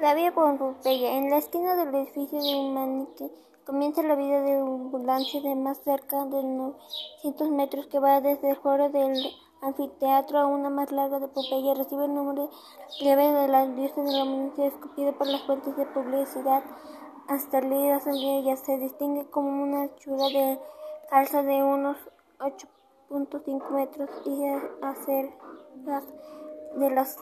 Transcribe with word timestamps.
La 0.00 0.14
vía 0.14 0.32
Pompeya. 0.32 1.18
En 1.18 1.28
la 1.28 1.36
esquina 1.36 1.76
del 1.76 1.94
edificio 1.94 2.42
de 2.42 2.56
Humanity 2.56 3.30
comienza 3.66 4.02
la 4.02 4.14
vida 4.14 4.40
de 4.40 4.58
ambulancia 4.58 5.42
de 5.42 5.54
más 5.54 5.76
cerca 5.84 6.24
de 6.24 6.42
900 6.42 7.50
metros 7.50 7.86
que 7.86 7.98
va 7.98 8.22
desde 8.22 8.48
el 8.48 8.56
foro 8.56 8.88
del 8.88 9.14
anfiteatro 9.60 10.38
a 10.38 10.46
una 10.46 10.70
más 10.70 10.90
larga 10.90 11.18
de 11.18 11.28
Pompeya. 11.28 11.74
Recibe 11.74 12.06
el 12.06 12.14
nombre 12.14 12.48
leve 13.02 13.30
de 13.30 13.48
la 13.48 13.66
diosa 13.66 14.00
de 14.00 14.12
la 14.12 14.22
humanidad 14.24 14.68
escupido 14.68 15.12
por 15.12 15.26
las 15.26 15.42
fuentes 15.42 15.76
de 15.76 15.84
publicidad 15.84 16.62
hasta 17.28 17.60
líderes 17.60 18.06
ella 18.06 18.56
se 18.56 18.78
distingue 18.78 19.26
como 19.26 19.62
una 19.62 19.82
anchura 19.82 20.28
de 20.28 20.58
calza 21.10 21.42
de 21.42 21.62
unos 21.62 21.98
8.5 22.38 23.70
metros 23.70 24.10
y 24.24 24.46
aceras 24.82 26.04
de 26.76 26.90
las 26.90 27.18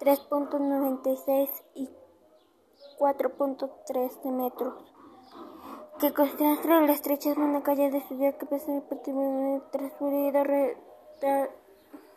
3.96 0.00 1.50
y 1.74 1.88
4.3 2.98 4.24
metros, 4.32 4.74
que 5.98 6.12
concentra 6.12 6.80
la 6.80 6.92
estrecha 6.92 7.34
de 7.34 7.40
una 7.40 7.62
calle 7.62 7.90
de 7.90 8.00
ciudad 8.02 8.36
que 8.36 8.46
pesa 8.46 8.80
prácticamente 8.88 9.66
transcurrido 9.72 10.44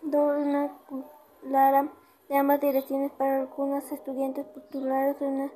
una 0.04 0.78
clara 1.42 1.92
de 2.30 2.38
ambas 2.38 2.62
direcciones 2.62 3.12
para 3.14 3.42
algunos 3.42 3.92
estudiantes 3.92 4.46
populares 4.46 5.20
de 5.20 5.28
una 5.28 5.52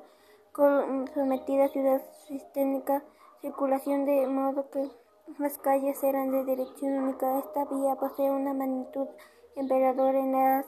sometida 1.14 1.68
ciudad 1.68 2.02
sistémica 2.26 3.02
circulación 3.40 4.04
de 4.04 4.26
modo 4.26 4.70
que 4.70 4.90
las 5.38 5.58
calles 5.58 6.02
eran 6.02 6.30
de 6.30 6.44
dirección 6.44 6.94
única. 6.94 7.38
Esta 7.38 7.64
vía 7.64 7.94
posee 7.96 8.30
una 8.30 8.54
magnitud 8.54 9.06
emperador 9.54 10.14
en 10.14 10.32
la 10.32 10.64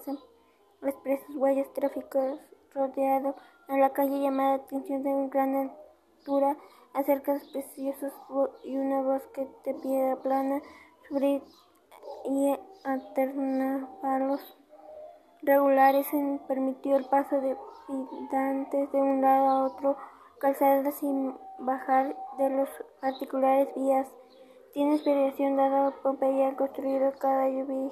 expresas 0.82 1.34
huellas 1.34 1.72
tráficos 1.74 2.40
rodeado 2.74 3.34
a 3.68 3.76
la 3.76 3.90
calle 3.90 4.20
llamada 4.20 4.54
atención 4.54 5.02
de 5.02 5.10
una 5.10 5.28
gran 5.28 5.72
altura 6.18 6.56
acerca 6.94 7.34
de 7.34 7.40
preciosos 7.52 8.12
y 8.64 8.76
una 8.76 9.02
bosque 9.02 9.48
de 9.64 9.74
piedra 9.74 10.16
plana 10.16 10.62
sobre 11.08 11.42
y 12.24 12.54
palos 14.02 14.40
regulares 15.42 16.06
permitió 16.46 16.96
el 16.96 17.04
paso 17.06 17.40
de 17.40 17.56
pidantes 17.86 18.92
de 18.92 19.00
un 19.00 19.20
lado 19.20 19.46
a 19.48 19.64
otro 19.64 19.96
calzadas 20.38 20.94
sin 20.94 21.34
bajar 21.58 22.16
de 22.38 22.50
los 22.50 22.68
particulares 23.00 23.68
vías. 23.74 24.08
Tiene 24.72 24.92
inspiración 24.92 25.56
dada 25.56 25.90
Pompeya 26.02 26.54
construido 26.56 27.12
cada 27.18 27.48
lluvia 27.48 27.90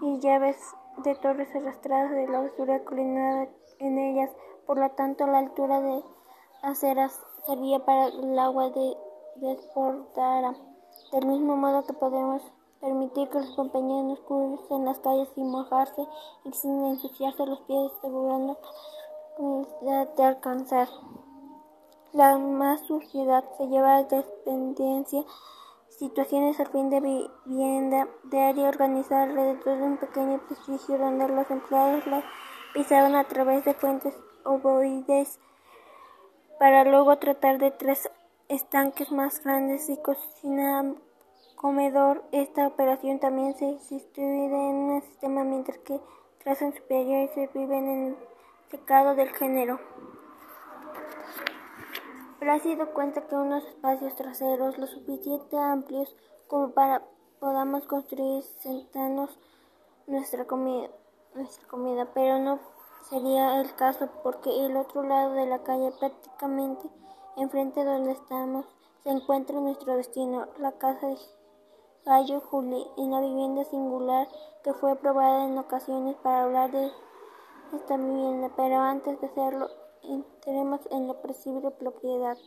y 0.00 0.20
llaves 0.20 0.56
de 0.98 1.14
torres 1.16 1.48
arrastradas 1.54 2.10
de 2.10 2.28
la 2.28 2.40
basura 2.40 2.84
colinada 2.84 3.48
en 3.78 3.98
ellas. 3.98 4.30
Por 4.66 4.78
lo 4.78 4.90
tanto, 4.90 5.26
la 5.26 5.38
altura 5.38 5.80
de 5.80 6.02
aceras 6.62 7.20
servía 7.46 7.84
para 7.84 8.06
el 8.06 8.38
agua 8.38 8.70
de 8.70 8.96
desbordara. 9.36 10.54
Del 11.12 11.26
mismo 11.26 11.56
modo 11.56 11.84
que 11.84 11.92
podemos 11.92 12.42
permitir 12.80 13.28
que 13.28 13.38
los 13.38 13.54
compañeros 13.56 14.20
crucen 14.26 14.84
las 14.84 14.98
calles 15.00 15.28
sin 15.34 15.50
mojarse 15.50 16.06
y 16.44 16.52
sin 16.52 16.84
ensuciarse 16.86 17.46
los 17.46 17.60
pies, 17.62 17.92
asegurando 17.98 18.56
la 19.82 20.06
de 20.06 20.24
alcanzar. 20.24 20.88
La 22.12 22.38
más 22.38 22.80
suciedad 22.86 23.44
se 23.58 23.66
lleva 23.66 23.96
a 23.96 24.04
dependencia 24.04 25.22
situaciones 25.98 26.60
al 26.60 26.68
fin 26.68 26.90
de 26.90 27.00
vivienda 27.00 28.08
diaria 28.24 28.68
organizada 28.68 29.24
alrededor 29.24 29.78
de 29.78 29.82
un 29.82 29.96
pequeño 29.96 30.40
edificio 30.46 30.98
donde 30.98 31.28
los 31.28 31.50
empleados 31.50 32.06
la 32.06 32.22
pisaban 32.74 33.14
a 33.14 33.24
través 33.24 33.64
de 33.64 33.74
fuentes 33.74 34.14
ovoides 34.44 35.40
para 36.58 36.84
luego 36.84 37.16
tratar 37.18 37.58
de 37.58 37.70
tres 37.70 38.10
estanques 38.48 39.10
más 39.10 39.42
grandes 39.42 39.88
y 39.88 39.96
cocina 39.96 40.94
comedor. 41.56 42.24
Esta 42.32 42.66
operación 42.66 43.18
también 43.18 43.54
se 43.54 43.66
distribuye 43.90 44.70
en 44.70 44.76
un 44.76 45.02
sistema 45.02 45.44
mientras 45.44 45.78
que 45.78 46.00
trazan 46.44 46.74
superiores 46.74 47.30
se 47.32 47.48
viven 47.54 47.88
en 47.88 48.06
el 48.08 48.16
secado 48.70 49.14
del 49.14 49.30
género. 49.30 49.80
Sido 52.46 52.94
cuenta 52.94 53.28
que 53.28 53.36
unos 53.36 53.64
espacios 53.64 54.16
traseros 54.16 54.78
lo 54.78 54.86
suficiente 54.86 55.58
amplios 55.58 56.16
como 56.48 56.70
para 56.70 57.02
podamos 57.38 57.86
construir 57.86 58.42
sentarnos 58.42 59.38
nuestra 60.06 60.46
comida, 60.46 60.88
nuestra 61.34 61.68
comida, 61.68 62.08
pero 62.14 62.38
no 62.38 62.58
sería 63.08 63.60
el 63.60 63.72
caso 63.74 64.08
porque 64.22 64.64
el 64.64 64.76
otro 64.76 65.02
lado 65.02 65.34
de 65.34 65.46
la 65.46 65.62
calle 65.62 65.92
prácticamente 66.00 66.88
enfrente 67.36 67.84
donde 67.84 68.12
estamos 68.12 68.64
se 69.02 69.10
encuentra 69.10 69.60
nuestro 69.60 69.94
destino, 69.94 70.46
la 70.58 70.72
casa 70.72 71.06
de 71.08 71.18
Gallo 72.04 72.40
Juli, 72.40 72.84
en 72.96 73.10
la 73.10 73.20
vivienda 73.20 73.64
singular 73.64 74.26
que 74.64 74.72
fue 74.72 74.96
probada 74.96 75.44
en 75.44 75.58
ocasiones 75.58 76.16
para 76.16 76.44
hablar 76.44 76.72
de 76.72 76.90
esta 77.74 77.96
vivienda, 77.96 78.50
pero 78.56 78.76
antes 78.80 79.20
de 79.20 79.26
hacerlo 79.26 79.68
entremos 80.08 80.80
en 80.90 81.08
la 81.08 81.14
posible 81.14 81.70
propiedad. 81.70 82.38